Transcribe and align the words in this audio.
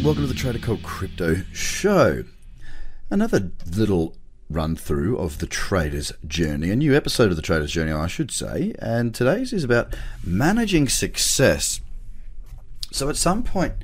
and 0.00 0.06
welcome 0.06 0.26
to 0.26 0.32
the 0.32 0.38
Trader 0.38 0.58
Cobb 0.58 0.82
Crypto 0.82 1.42
Show. 1.52 2.24
Another 3.10 3.52
little 3.76 4.16
run 4.48 4.74
through 4.74 5.18
of 5.18 5.40
the 5.40 5.46
trader's 5.46 6.10
journey, 6.26 6.70
a 6.70 6.76
new 6.76 6.96
episode 6.96 7.30
of 7.30 7.36
the 7.36 7.42
trader's 7.42 7.70
journey, 7.70 7.92
I 7.92 8.06
should 8.06 8.30
say, 8.30 8.72
and 8.78 9.14
today's 9.14 9.52
is 9.52 9.62
about 9.62 9.94
managing 10.24 10.88
success. 10.88 11.82
So, 12.90 13.10
at 13.10 13.16
some 13.18 13.42
point, 13.42 13.74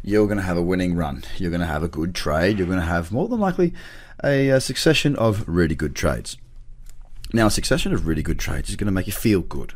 you're 0.00 0.28
going 0.28 0.38
to 0.38 0.44
have 0.44 0.56
a 0.56 0.62
winning 0.62 0.94
run, 0.94 1.24
you're 1.38 1.50
going 1.50 1.60
to 1.60 1.66
have 1.66 1.82
a 1.82 1.88
good 1.88 2.14
trade, 2.14 2.58
you're 2.58 2.68
going 2.68 2.78
to 2.78 2.84
have 2.84 3.10
more 3.10 3.26
than 3.26 3.40
likely 3.40 3.74
a 4.22 4.60
succession 4.60 5.16
of 5.16 5.42
really 5.48 5.74
good 5.74 5.96
trades. 5.96 6.36
Now, 7.32 7.46
a 7.46 7.50
succession 7.50 7.92
of 7.92 8.06
really 8.06 8.22
good 8.22 8.38
trades 8.38 8.70
is 8.70 8.76
going 8.76 8.86
to 8.86 8.92
make 8.92 9.08
you 9.08 9.12
feel 9.12 9.40
good. 9.40 9.74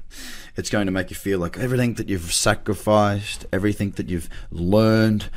It's 0.54 0.70
going 0.70 0.86
to 0.86 0.92
make 0.92 1.10
you 1.10 1.16
feel 1.16 1.40
like 1.40 1.58
everything 1.58 1.94
that 1.94 2.08
you've 2.08 2.32
sacrificed, 2.32 3.46
everything 3.52 3.90
that 3.92 4.08
you've 4.08 4.28
learned, 4.52 5.28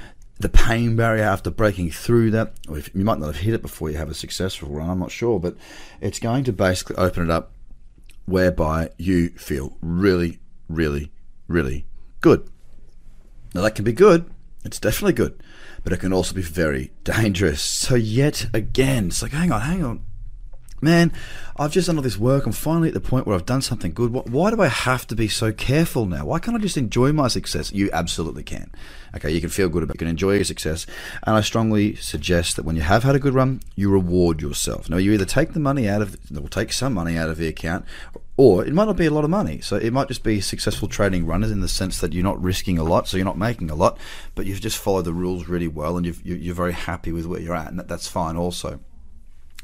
the 0.41 0.49
pain 0.49 0.95
barrier 0.95 1.23
after 1.23 1.49
breaking 1.49 1.91
through 1.91 2.31
that, 2.31 2.53
if, 2.69 2.93
you 2.95 3.03
might 3.03 3.19
not 3.19 3.27
have 3.27 3.37
hit 3.37 3.53
it 3.53 3.61
before 3.61 3.89
you 3.89 3.97
have 3.97 4.09
a 4.09 4.13
successful 4.13 4.69
run, 4.69 4.89
I'm 4.89 4.99
not 4.99 5.11
sure, 5.11 5.39
but 5.39 5.55
it's 5.99 6.19
going 6.19 6.43
to 6.45 6.53
basically 6.53 6.95
open 6.97 7.23
it 7.23 7.29
up 7.29 7.51
whereby 8.25 8.89
you 8.97 9.29
feel 9.29 9.77
really, 9.81 10.39
really, 10.67 11.11
really 11.47 11.85
good. 12.21 12.49
Now, 13.53 13.61
that 13.61 13.75
can 13.75 13.85
be 13.85 13.93
good, 13.93 14.29
it's 14.63 14.79
definitely 14.79 15.13
good, 15.13 15.41
but 15.83 15.93
it 15.93 15.97
can 15.97 16.13
also 16.13 16.33
be 16.33 16.41
very 16.41 16.91
dangerous. 17.03 17.61
So, 17.61 17.95
yet 17.95 18.47
again, 18.53 19.07
it's 19.07 19.21
like, 19.21 19.31
hang 19.31 19.51
on, 19.51 19.61
hang 19.61 19.83
on 19.83 20.05
man, 20.81 21.13
I've 21.55 21.71
just 21.71 21.87
done 21.87 21.97
all 21.97 22.03
this 22.03 22.17
work. 22.17 22.45
I'm 22.45 22.51
finally 22.51 22.87
at 22.87 22.93
the 22.93 22.99
point 22.99 23.27
where 23.27 23.35
I've 23.35 23.45
done 23.45 23.61
something 23.61 23.93
good. 23.93 24.11
Why 24.11 24.49
do 24.49 24.61
I 24.61 24.67
have 24.67 25.05
to 25.07 25.15
be 25.15 25.27
so 25.27 25.51
careful 25.51 26.05
now? 26.05 26.25
Why 26.25 26.39
can't 26.39 26.57
I 26.57 26.59
just 26.59 26.77
enjoy 26.77 27.13
my 27.13 27.27
success? 27.27 27.71
You 27.71 27.89
absolutely 27.93 28.43
can. 28.43 28.71
Okay, 29.15 29.31
you 29.31 29.41
can 29.41 29.49
feel 29.49 29.69
good 29.69 29.83
about 29.83 29.95
it. 29.95 29.97
You 29.97 30.05
can 30.05 30.07
enjoy 30.07 30.35
your 30.35 30.43
success. 30.43 30.85
And 31.23 31.35
I 31.35 31.41
strongly 31.41 31.95
suggest 31.95 32.55
that 32.55 32.65
when 32.65 32.75
you 32.75 32.81
have 32.81 33.03
had 33.03 33.15
a 33.15 33.19
good 33.19 33.33
run, 33.33 33.61
you 33.75 33.89
reward 33.91 34.41
yourself. 34.41 34.89
Now, 34.89 34.97
you 34.97 35.11
either 35.11 35.25
take 35.25 35.53
the 35.53 35.59
money 35.59 35.87
out 35.87 36.01
of, 36.01 36.17
or 36.35 36.49
take 36.49 36.73
some 36.73 36.93
money 36.93 37.17
out 37.17 37.29
of 37.29 37.37
the 37.37 37.47
account, 37.47 37.85
or 38.37 38.65
it 38.65 38.73
might 38.73 38.85
not 38.85 38.97
be 38.97 39.05
a 39.05 39.11
lot 39.11 39.23
of 39.23 39.29
money. 39.29 39.59
So 39.61 39.75
it 39.75 39.93
might 39.93 40.07
just 40.07 40.23
be 40.23 40.41
successful 40.41 40.87
trading 40.87 41.27
runners 41.27 41.51
in 41.51 41.61
the 41.61 41.67
sense 41.67 41.99
that 41.99 42.13
you're 42.13 42.23
not 42.23 42.41
risking 42.41 42.79
a 42.79 42.83
lot, 42.83 43.07
so 43.07 43.17
you're 43.17 43.25
not 43.25 43.37
making 43.37 43.69
a 43.69 43.75
lot, 43.75 43.99
but 44.33 44.45
you've 44.45 44.61
just 44.61 44.77
followed 44.77 45.05
the 45.05 45.13
rules 45.13 45.47
really 45.47 45.67
well 45.67 45.97
and 45.97 46.05
you 46.25 46.51
are 46.51 46.55
very 46.55 46.73
happy 46.73 47.11
with 47.11 47.25
where 47.25 47.39
you're 47.39 47.55
at, 47.55 47.67
and 47.67 47.79
that's 47.81 48.07
fine 48.07 48.35
also. 48.35 48.79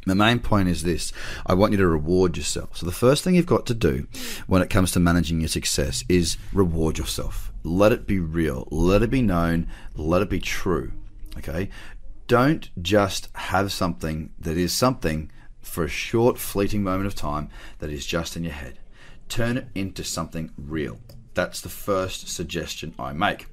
The 0.08 0.16
main 0.16 0.40
point 0.40 0.70
is 0.70 0.84
this 0.84 1.12
I 1.46 1.54
want 1.54 1.74
you 1.74 1.78
to 1.78 1.88
reward 1.88 2.38
yourself. 2.38 2.78
So, 2.78 2.86
the 2.86 2.92
first 2.92 3.24
thing 3.24 3.36
you've 3.36 3.46
got 3.46 3.66
to 3.68 3.74
do 3.74 4.08
when 4.48 4.62
it 4.62 4.70
comes 4.70 4.92
to 4.94 5.00
managing 5.00 5.42
your 5.42 5.50
success 5.50 6.04
is 6.08 6.38
reward 6.54 6.98
yourself. 6.98 7.52
Let 7.64 7.92
it 7.92 8.08
be 8.08 8.20
real, 8.20 8.68
let 8.72 9.04
it 9.04 9.10
be 9.10 9.22
known, 9.22 9.68
let 9.96 10.22
it 10.22 10.30
be 10.30 10.40
true. 10.40 10.94
Okay? 11.38 11.70
Don't 12.28 12.70
just 12.82 13.30
have 13.36 13.72
something 13.72 14.32
that 14.40 14.58
is 14.58 14.74
something 14.74 15.32
for 15.62 15.84
a 15.84 15.90
short, 15.90 16.38
fleeting 16.38 16.84
moment 16.84 17.08
of 17.08 17.16
time 17.16 17.50
that 17.80 17.90
is 17.90 18.06
just 18.06 18.36
in 18.38 18.44
your 18.44 18.54
head. 18.54 18.80
Turn 19.30 19.58
it 19.58 19.68
into 19.76 20.04
something 20.04 20.52
real. 20.58 21.00
That's 21.34 21.62
the 21.62 21.70
first 21.70 22.30
suggestion 22.30 22.96
I 22.98 23.14
make. 23.14 23.48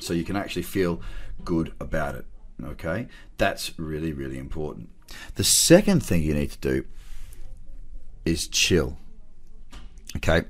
So 0.00 0.12
you 0.14 0.24
can 0.24 0.36
actually 0.36 0.62
feel 0.62 1.00
good 1.44 1.72
about 1.80 2.16
it. 2.16 2.26
Okay? 2.64 3.08
That's 3.38 3.78
really, 3.78 4.12
really 4.12 4.38
important. 4.38 4.90
The 5.34 5.44
second 5.44 6.04
thing 6.04 6.22
you 6.22 6.34
need 6.34 6.52
to 6.52 6.58
do 6.58 6.84
is 8.24 8.48
chill. 8.48 8.96
Okay? 10.16 10.44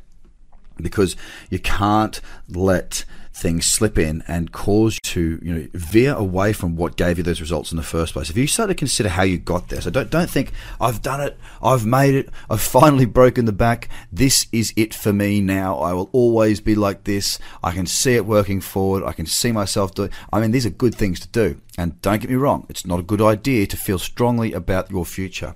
Because 0.81 1.17
you 1.51 1.59
can't 1.59 2.21
let 2.49 3.05
things 3.33 3.65
slip 3.65 3.97
in 3.99 4.23
and 4.29 4.53
cause 4.53 4.95
you 4.95 5.01
to 5.03 5.39
you 5.43 5.55
know 5.55 5.69
veer 5.73 6.15
away 6.15 6.53
from 6.53 6.77
what 6.77 6.97
gave 6.97 7.17
you 7.17 7.25
those 7.25 7.41
results 7.41 7.71
in 7.71 7.77
the 7.77 7.83
first 7.83 8.13
place. 8.13 8.29
If 8.29 8.37
you 8.37 8.47
start 8.47 8.69
to 8.69 8.75
consider 8.75 9.09
how 9.09 9.23
you 9.23 9.39
got 9.39 9.69
there, 9.69 9.81
so 9.81 9.91
don't 9.91 10.11
don't 10.11 10.31
think 10.31 10.53
I've 10.81 11.03
done 11.03 11.21
it, 11.21 11.39
I've 11.63 11.87
made 11.87 12.15
it, 12.15 12.29
I've 12.49 12.61
finally 12.61 13.07
broken 13.07 13.47
the 13.47 13.53
back. 13.53 13.89
This 14.13 14.47
is 14.53 14.73
it 14.77 14.95
for 14.95 15.13
me 15.13 15.41
now. 15.41 15.77
I 15.79 15.93
will 15.93 16.11
always 16.13 16.61
be 16.61 16.75
like 16.75 17.05
this. 17.05 17.39
I 17.63 17.73
can 17.73 17.87
see 17.87 18.15
it 18.15 18.27
working 18.27 18.61
forward. 18.61 19.05
I 19.05 19.13
can 19.13 19.27
see 19.27 19.53
myself 19.53 19.95
doing. 19.95 20.11
I 20.33 20.41
mean, 20.41 20.51
these 20.51 20.67
are 20.67 20.71
good 20.71 20.95
things 20.95 21.21
to 21.21 21.29
do. 21.29 21.61
And 21.79 22.01
don't 22.03 22.21
get 22.21 22.31
me 22.31 22.37
wrong, 22.37 22.67
it's 22.69 22.85
not 22.85 23.01
a 23.01 23.05
good 23.05 23.23
idea 23.23 23.67
to 23.67 23.77
feel 23.77 23.99
strongly 23.99 24.53
about 24.53 24.91
your 24.91 25.07
future. 25.07 25.55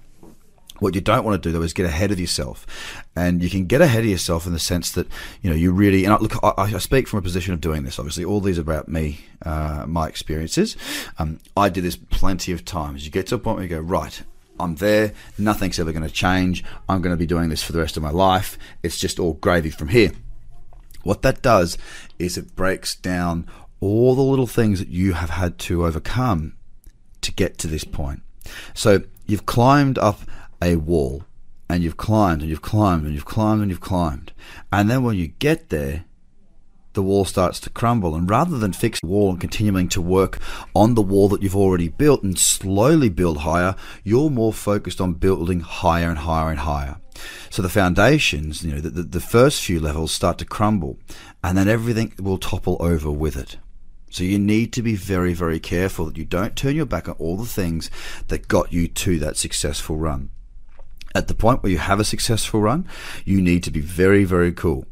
What 0.80 0.94
you 0.94 1.00
don't 1.00 1.24
want 1.24 1.40
to 1.40 1.48
do 1.48 1.52
though 1.52 1.62
is 1.62 1.72
get 1.72 1.86
ahead 1.86 2.10
of 2.10 2.18
yourself, 2.18 2.66
and 3.14 3.42
you 3.42 3.48
can 3.48 3.66
get 3.66 3.80
ahead 3.80 4.00
of 4.00 4.10
yourself 4.10 4.46
in 4.46 4.52
the 4.52 4.58
sense 4.58 4.90
that 4.92 5.06
you 5.40 5.50
know 5.50 5.56
you 5.56 5.72
really. 5.72 6.04
And 6.04 6.14
I, 6.14 6.18
look, 6.18 6.42
I, 6.42 6.52
I 6.56 6.78
speak 6.78 7.06
from 7.06 7.20
a 7.20 7.22
position 7.22 7.54
of 7.54 7.60
doing 7.60 7.84
this. 7.84 7.98
Obviously, 7.98 8.24
all 8.24 8.40
these 8.40 8.58
are 8.58 8.62
about 8.62 8.88
me, 8.88 9.20
uh, 9.42 9.84
my 9.86 10.08
experiences. 10.08 10.76
Um, 11.18 11.38
I 11.56 11.68
did 11.68 11.84
this 11.84 11.96
plenty 11.96 12.52
of 12.52 12.64
times. 12.64 13.04
You 13.04 13.12
get 13.12 13.28
to 13.28 13.36
a 13.36 13.38
point 13.38 13.56
where 13.56 13.64
you 13.64 13.70
go, 13.70 13.80
right, 13.80 14.22
I'm 14.58 14.76
there. 14.76 15.12
Nothing's 15.38 15.78
ever 15.78 15.92
going 15.92 16.06
to 16.06 16.12
change. 16.12 16.64
I'm 16.88 17.02
going 17.02 17.14
to 17.14 17.18
be 17.18 17.26
doing 17.26 17.48
this 17.48 17.62
for 17.62 17.72
the 17.72 17.80
rest 17.80 17.96
of 17.96 18.02
my 18.02 18.10
life. 18.10 18.58
It's 18.82 18.98
just 18.98 19.18
all 19.18 19.34
gravy 19.34 19.70
from 19.70 19.88
here. 19.88 20.12
What 21.02 21.22
that 21.22 21.42
does 21.42 21.76
is 22.18 22.36
it 22.36 22.56
breaks 22.56 22.94
down 22.94 23.46
all 23.80 24.14
the 24.14 24.22
little 24.22 24.46
things 24.46 24.78
that 24.78 24.88
you 24.88 25.12
have 25.12 25.30
had 25.30 25.58
to 25.58 25.84
overcome 25.84 26.54
to 27.20 27.32
get 27.32 27.58
to 27.58 27.66
this 27.66 27.84
point. 27.84 28.22
So 28.72 29.02
you've 29.26 29.46
climbed 29.46 29.98
up 29.98 30.20
a 30.64 30.76
wall 30.76 31.24
and 31.68 31.82
you've 31.82 31.96
climbed 31.96 32.40
and 32.40 32.50
you've 32.50 32.62
climbed 32.62 33.04
and 33.04 33.14
you've 33.14 33.24
climbed 33.24 33.62
and 33.62 33.70
you've 33.70 33.80
climbed. 33.80 34.32
And 34.72 34.90
then 34.90 35.02
when 35.02 35.16
you 35.16 35.28
get 35.28 35.70
there, 35.70 36.04
the 36.92 37.02
wall 37.02 37.24
starts 37.24 37.58
to 37.60 37.70
crumble. 37.70 38.14
And 38.14 38.28
rather 38.30 38.58
than 38.58 38.72
fix 38.72 39.00
the 39.00 39.08
wall 39.08 39.30
and 39.30 39.40
continuing 39.40 39.88
to 39.90 40.00
work 40.00 40.38
on 40.74 40.94
the 40.94 41.02
wall 41.02 41.28
that 41.28 41.42
you've 41.42 41.56
already 41.56 41.88
built 41.88 42.22
and 42.22 42.38
slowly 42.38 43.08
build 43.08 43.38
higher, 43.38 43.74
you're 44.04 44.30
more 44.30 44.52
focused 44.52 45.00
on 45.00 45.14
building 45.14 45.60
higher 45.60 46.08
and 46.08 46.18
higher 46.18 46.50
and 46.50 46.60
higher. 46.60 46.96
So 47.50 47.62
the 47.62 47.68
foundations, 47.68 48.64
you 48.64 48.74
know, 48.74 48.80
the, 48.80 48.90
the, 48.90 49.02
the 49.02 49.20
first 49.20 49.62
few 49.62 49.80
levels 49.80 50.12
start 50.12 50.38
to 50.38 50.44
crumble 50.44 50.98
and 51.42 51.58
then 51.58 51.68
everything 51.68 52.14
will 52.20 52.38
topple 52.38 52.76
over 52.80 53.10
with 53.10 53.36
it. 53.36 53.56
So 54.10 54.22
you 54.22 54.38
need 54.38 54.72
to 54.74 54.82
be 54.82 54.94
very, 54.94 55.34
very 55.34 55.58
careful 55.58 56.06
that 56.06 56.16
you 56.16 56.24
don't 56.24 56.54
turn 56.54 56.76
your 56.76 56.86
back 56.86 57.08
on 57.08 57.16
all 57.18 57.36
the 57.36 57.46
things 57.46 57.90
that 58.28 58.46
got 58.46 58.72
you 58.72 58.86
to 58.86 59.18
that 59.18 59.36
successful 59.36 59.96
run 59.96 60.30
at 61.14 61.28
the 61.28 61.34
point 61.34 61.62
where 61.62 61.72
you 61.72 61.78
have 61.78 62.00
a 62.00 62.04
successful 62.04 62.60
run, 62.60 62.86
you 63.24 63.40
need 63.40 63.62
to 63.64 63.70
be 63.70 63.80
very, 63.80 64.24
very 64.24 64.52
cool. 64.52 64.86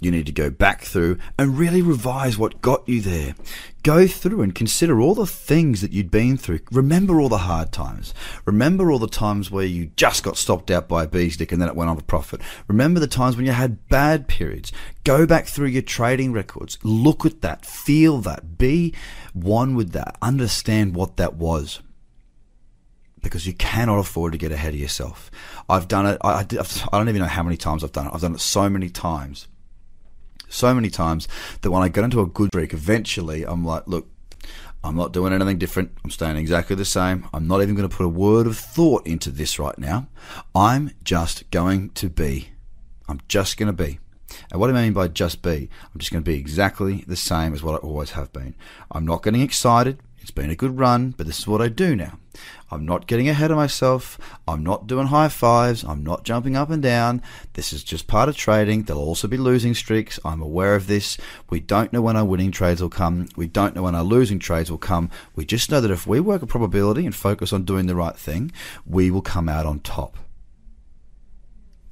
You 0.00 0.12
need 0.12 0.26
to 0.26 0.32
go 0.32 0.48
back 0.48 0.82
through 0.82 1.18
and 1.36 1.58
really 1.58 1.82
revise 1.82 2.38
what 2.38 2.62
got 2.62 2.88
you 2.88 3.00
there. 3.00 3.34
Go 3.82 4.06
through 4.06 4.42
and 4.42 4.54
consider 4.54 5.00
all 5.00 5.16
the 5.16 5.26
things 5.26 5.80
that 5.80 5.92
you'd 5.92 6.10
been 6.10 6.36
through. 6.36 6.60
Remember 6.70 7.20
all 7.20 7.28
the 7.28 7.38
hard 7.38 7.72
times. 7.72 8.14
Remember 8.44 8.92
all 8.92 9.00
the 9.00 9.08
times 9.08 9.50
where 9.50 9.64
you 9.64 9.90
just 9.96 10.22
got 10.22 10.36
stopped 10.36 10.70
out 10.70 10.86
by 10.86 11.02
a 11.02 11.08
bee 11.08 11.30
stick 11.30 11.50
and 11.50 11.60
then 11.60 11.68
it 11.68 11.74
went 11.74 11.90
on 11.90 11.96
to 11.96 12.04
profit. 12.04 12.40
Remember 12.68 13.00
the 13.00 13.08
times 13.08 13.36
when 13.36 13.44
you 13.44 13.50
had 13.50 13.88
bad 13.88 14.28
periods. 14.28 14.70
Go 15.02 15.26
back 15.26 15.46
through 15.46 15.66
your 15.66 15.82
trading 15.82 16.32
records. 16.32 16.78
Look 16.84 17.26
at 17.26 17.40
that. 17.40 17.66
Feel 17.66 18.18
that. 18.18 18.56
Be 18.56 18.94
one 19.32 19.74
with 19.74 19.90
that. 19.92 20.16
Understand 20.22 20.94
what 20.94 21.16
that 21.16 21.34
was 21.34 21.80
because 23.28 23.46
you 23.46 23.52
cannot 23.54 23.98
afford 23.98 24.32
to 24.32 24.38
get 24.38 24.52
ahead 24.52 24.74
of 24.74 24.80
yourself. 24.80 25.30
I've 25.68 25.88
done 25.88 26.06
it. 26.06 26.18
I, 26.22 26.40
I, 26.40 26.40
I 26.40 26.98
don't 26.98 27.08
even 27.08 27.22
know 27.22 27.28
how 27.28 27.42
many 27.42 27.56
times 27.56 27.84
I've 27.84 27.92
done 27.92 28.06
it. 28.06 28.12
I've 28.14 28.20
done 28.20 28.34
it 28.34 28.40
so 28.40 28.68
many 28.68 28.88
times, 28.88 29.48
so 30.48 30.74
many 30.74 30.90
times 30.90 31.28
that 31.62 31.70
when 31.70 31.82
I 31.82 31.88
get 31.88 32.04
into 32.04 32.20
a 32.20 32.26
good 32.26 32.48
streak, 32.48 32.72
eventually 32.72 33.44
I'm 33.44 33.64
like, 33.64 33.86
look, 33.86 34.08
I'm 34.82 34.96
not 34.96 35.12
doing 35.12 35.32
anything 35.32 35.58
different. 35.58 35.92
I'm 36.04 36.10
staying 36.10 36.36
exactly 36.36 36.76
the 36.76 36.84
same. 36.84 37.26
I'm 37.34 37.46
not 37.46 37.62
even 37.62 37.74
going 37.74 37.88
to 37.88 37.94
put 37.94 38.06
a 38.06 38.08
word 38.08 38.46
of 38.46 38.56
thought 38.56 39.06
into 39.06 39.30
this 39.30 39.58
right 39.58 39.76
now. 39.78 40.08
I'm 40.54 40.92
just 41.02 41.50
going 41.50 41.90
to 41.90 42.08
be. 42.08 42.50
I'm 43.08 43.20
just 43.28 43.56
going 43.56 43.66
to 43.66 43.72
be. 43.72 43.98
And 44.50 44.60
what 44.60 44.68
do 44.68 44.76
I 44.76 44.82
mean 44.82 44.92
by 44.92 45.08
just 45.08 45.42
be, 45.42 45.68
I'm 45.92 45.98
just 45.98 46.12
going 46.12 46.22
to 46.22 46.30
be 46.30 46.38
exactly 46.38 47.04
the 47.06 47.16
same 47.16 47.54
as 47.54 47.62
what 47.62 47.74
I 47.74 47.78
always 47.78 48.10
have 48.10 48.32
been. 48.32 48.54
I'm 48.90 49.06
not 49.06 49.22
getting 49.22 49.40
excited. 49.40 50.00
It's 50.28 50.34
been 50.34 50.50
a 50.50 50.54
good 50.54 50.78
run, 50.78 51.14
but 51.16 51.26
this 51.26 51.38
is 51.38 51.48
what 51.48 51.62
I 51.62 51.68
do 51.68 51.96
now. 51.96 52.18
I'm 52.70 52.84
not 52.84 53.06
getting 53.06 53.30
ahead 53.30 53.50
of 53.50 53.56
myself. 53.56 54.18
I'm 54.46 54.62
not 54.62 54.86
doing 54.86 55.06
high 55.06 55.30
fives. 55.30 55.84
I'm 55.84 56.04
not 56.04 56.22
jumping 56.22 56.54
up 56.54 56.68
and 56.68 56.82
down. 56.82 57.22
This 57.54 57.72
is 57.72 57.82
just 57.82 58.06
part 58.06 58.28
of 58.28 58.36
trading. 58.36 58.82
There'll 58.82 59.00
also 59.00 59.26
be 59.26 59.38
losing 59.38 59.72
streaks. 59.72 60.20
I'm 60.26 60.42
aware 60.42 60.74
of 60.74 60.86
this. 60.86 61.16
We 61.48 61.60
don't 61.60 61.94
know 61.94 62.02
when 62.02 62.14
our 62.14 62.26
winning 62.26 62.52
trades 62.52 62.82
will 62.82 62.90
come. 62.90 63.28
We 63.36 63.46
don't 63.46 63.74
know 63.74 63.84
when 63.84 63.94
our 63.94 64.02
losing 64.02 64.38
trades 64.38 64.70
will 64.70 64.76
come. 64.76 65.08
We 65.34 65.46
just 65.46 65.70
know 65.70 65.80
that 65.80 65.90
if 65.90 66.06
we 66.06 66.20
work 66.20 66.42
a 66.42 66.46
probability 66.46 67.06
and 67.06 67.14
focus 67.14 67.50
on 67.54 67.64
doing 67.64 67.86
the 67.86 67.96
right 67.96 68.14
thing, 68.14 68.52
we 68.84 69.10
will 69.10 69.22
come 69.22 69.48
out 69.48 69.64
on 69.64 69.80
top. 69.80 70.18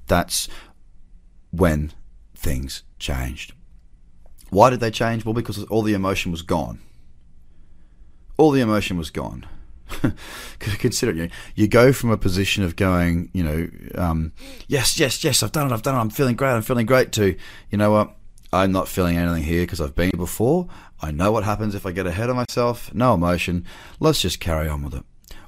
That's 0.09 0.47
when 1.53 1.95
things 2.35 2.83
changed. 2.99 3.55
Why 4.51 4.69
did 4.69 4.81
they 4.81 4.91
change? 4.91 5.25
Well, 5.25 5.33
because 5.33 5.65
all 5.65 5.81
the 5.81 5.95
emotion 5.95 6.33
was 6.33 6.43
gone 6.43 6.81
all 8.37 8.51
the 8.51 8.61
emotion 8.61 8.97
was 8.97 9.11
gone. 9.11 9.47
Consider 10.59 11.13
it. 11.13 11.17
You, 11.17 11.31
you 11.55 11.69
go 11.69 11.93
from 11.93 12.11
a 12.11 12.17
position 12.17 12.65
of 12.65 12.77
going, 12.77 13.31
you 13.33 13.43
know, 13.45 13.69
um, 13.95 14.33
yes, 14.67 14.99
yes, 14.99 15.23
yes, 15.23 15.43
I've 15.43 15.53
done 15.53 15.71
it, 15.71 15.75
I've 15.75 15.83
done 15.83 15.95
it, 15.95 15.99
I'm 15.99 16.11
feeling 16.11 16.37
great, 16.37 16.51
I'm 16.51 16.63
feeling 16.63 16.87
great, 16.87 17.13
to, 17.13 17.37
you 17.71 17.79
know 17.79 17.93
what, 17.93 18.17
I'm 18.53 18.73
not 18.73 18.89
feeling 18.89 19.17
anything 19.17 19.43
here 19.43 19.63
because 19.63 19.81
I've 19.81 19.95
been 19.95 20.11
here 20.13 20.19
before. 20.19 20.69
I 21.01 21.11
know 21.11 21.31
what 21.33 21.45
happens 21.45 21.75
if 21.75 21.85
I 21.85 21.93
get 21.93 22.07
ahead 22.07 22.31
of 22.31 22.37
myself. 22.37 22.93
No 22.95 23.15
emotion. 23.15 23.67
Let's 24.01 24.21
just 24.21 24.41
carry 24.41 24.69
on 24.69 24.83
with 24.83 24.95
it. 24.95 25.05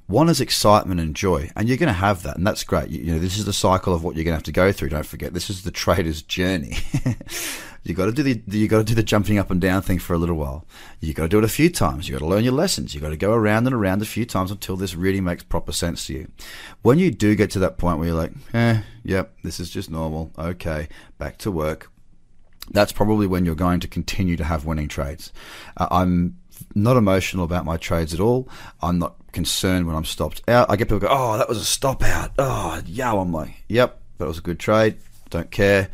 One 0.09 0.31
is 0.31 0.41
excitement 0.41 1.01
and 1.01 1.15
joy, 1.15 1.51
and 1.55 1.69
you're 1.69 1.77
going 1.77 1.89
to 1.89 1.93
have 1.93 2.23
that, 2.23 2.39
and 2.39 2.47
that's 2.47 2.65
great. 2.65 2.89
You, 2.89 3.01
you 3.01 3.13
know, 3.13 3.19
this 3.19 3.37
is 3.37 3.45
the 3.45 3.53
cycle 3.53 3.93
of 3.93 4.03
what 4.03 4.17
you're 4.17 4.25
going 4.25 4.33
to 4.33 4.39
have 4.39 4.43
to 4.45 4.53
go 4.53 4.73
through. 4.73 4.89
Don't 4.89 5.05
forget, 5.05 5.35
this 5.35 5.51
is 5.51 5.65
the 5.65 5.71
trader's 5.71 6.23
journey. 6.23 6.79
you 7.85 7.93
got 7.93 8.07
to 8.07 8.13
do 8.13 8.23
the 8.23 8.43
you 8.47 8.69
got 8.69 8.79
to 8.79 8.85
do 8.85 8.95
the 8.95 9.03
jumping 9.03 9.37
up 9.37 9.51
and 9.51 9.61
down 9.61 9.83
thing 9.83 9.99
for 9.99 10.15
a 10.15 10.19
little 10.19 10.37
while. 10.37 10.65
You 11.01 11.13
got 11.13 11.25
to 11.25 11.29
do 11.29 11.39
it 11.39 11.45
a 11.45 11.49
few 11.49 11.69
times. 11.69 12.09
You 12.09 12.15
got 12.15 12.21
to 12.21 12.27
learn 12.27 12.43
your 12.43 12.55
lessons. 12.55 12.95
You 12.95 13.03
got 13.03 13.11
to 13.11 13.19
go 13.19 13.35
around 13.35 13.67
and 13.67 13.75
around 13.75 14.01
a 14.01 14.07
few 14.07 14.25
times 14.25 14.51
until 14.51 14.79
this 14.79 14.95
really 14.95 15.21
makes 15.21 15.43
proper 15.43 15.73
sense 15.73 16.07
to 16.07 16.15
you. 16.15 16.29
When 16.81 16.99
you 16.99 17.11
do 17.11 17.35
get 17.35 17.51
to 17.51 17.59
that 17.59 17.77
point 17.77 17.99
where 17.99 18.09
you're 18.09 18.17
like, 18.17 18.33
eh, 18.55 18.81
yep, 19.05 19.35
this 19.43 19.61
is 19.61 19.69
just 19.69 19.91
normal. 19.91 20.33
Okay, 20.39 20.89
back 21.19 21.37
to 21.39 21.51
work. 21.51 21.91
That's 22.71 22.93
probably 22.93 23.27
when 23.27 23.45
you're 23.45 23.55
going 23.55 23.81
to 23.81 23.89
continue 23.89 24.39
to 24.39 24.45
have 24.45 24.65
winning 24.65 24.89
trades. 24.89 25.35
Uh, 25.77 25.89
I'm 25.91 26.39
not 26.75 26.97
emotional 26.97 27.45
about 27.45 27.65
my 27.65 27.77
trades 27.77 28.15
at 28.15 28.21
all. 28.21 28.49
I'm 28.83 28.99
not 28.99 29.17
concerned 29.33 29.87
when 29.87 29.97
I'm 29.97 30.05
stopped 30.05 30.43
out. 30.49 30.71
I 30.71 30.77
get 30.77 30.89
people 30.89 31.01
go, 31.01 31.09
"Oh, 31.11 31.39
that 31.39 31.49
was 31.49 31.59
a 31.59 31.65
stop 31.65 32.03
out." 32.03 32.33
Oh, 32.39 32.81
yeah. 32.87 33.13
I'm 33.13 33.33
like, 33.33 33.65
"Yep, 33.69 34.01
that 34.19 34.27
was 34.27 34.39
a 34.39 34.43
good 34.43 34.59
trade. 34.59 34.99
Don't 35.31 35.51
care." 35.51 35.89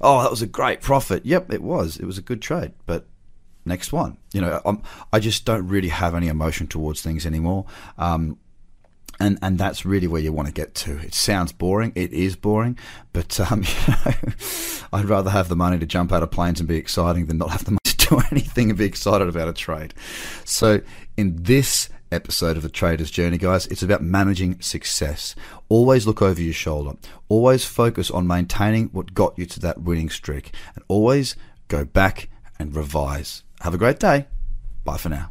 Oh, 0.00 0.22
that 0.22 0.30
was 0.30 0.42
a 0.42 0.46
great 0.46 0.80
profit. 0.80 1.26
Yep, 1.26 1.52
it 1.52 1.62
was. 1.62 1.96
It 1.96 2.06
was 2.06 2.18
a 2.18 2.22
good 2.22 2.40
trade, 2.40 2.72
but 2.86 3.06
next 3.64 3.92
one. 3.92 4.16
You 4.32 4.40
know, 4.40 4.60
I'm, 4.64 4.82
I 5.12 5.20
just 5.20 5.44
don't 5.44 5.66
really 5.68 5.88
have 5.88 6.14
any 6.14 6.28
emotion 6.28 6.66
towards 6.66 7.02
things 7.02 7.26
anymore. 7.26 7.66
Um, 7.98 8.38
and 9.18 9.38
and 9.42 9.58
that's 9.58 9.84
really 9.84 10.06
where 10.06 10.22
you 10.22 10.32
want 10.32 10.48
to 10.48 10.54
get 10.54 10.74
to. 10.76 10.98
It 10.98 11.14
sounds 11.14 11.52
boring. 11.52 11.92
It 11.94 12.12
is 12.12 12.36
boring, 12.36 12.78
but 13.12 13.38
um, 13.38 13.62
you 13.86 13.92
know, 13.92 14.32
I'd 14.92 15.04
rather 15.04 15.30
have 15.30 15.48
the 15.48 15.56
money 15.56 15.78
to 15.78 15.86
jump 15.86 16.12
out 16.12 16.22
of 16.22 16.30
planes 16.30 16.58
and 16.58 16.68
be 16.68 16.76
exciting 16.76 17.26
than 17.26 17.38
not 17.38 17.50
have 17.50 17.64
the 17.64 17.72
money 17.72 17.78
do 18.10 18.22
anything 18.30 18.70
and 18.70 18.78
be 18.78 18.84
excited 18.84 19.28
about 19.28 19.48
a 19.48 19.52
trade. 19.52 19.94
So 20.44 20.80
in 21.16 21.42
this 21.42 21.88
episode 22.12 22.56
of 22.56 22.62
the 22.62 22.68
Trader's 22.68 23.10
Journey, 23.10 23.38
guys, 23.38 23.66
it's 23.66 23.82
about 23.82 24.02
managing 24.02 24.60
success. 24.60 25.34
Always 25.68 26.06
look 26.06 26.20
over 26.22 26.40
your 26.40 26.52
shoulder. 26.52 26.96
Always 27.28 27.64
focus 27.64 28.10
on 28.10 28.26
maintaining 28.26 28.88
what 28.88 29.14
got 29.14 29.38
you 29.38 29.46
to 29.46 29.60
that 29.60 29.82
winning 29.82 30.10
streak, 30.10 30.52
and 30.74 30.84
always 30.88 31.36
go 31.68 31.84
back 31.84 32.28
and 32.58 32.74
revise. 32.74 33.44
Have 33.60 33.74
a 33.74 33.78
great 33.78 34.00
day. 34.00 34.26
Bye 34.84 34.96
for 34.96 35.08
now. 35.08 35.30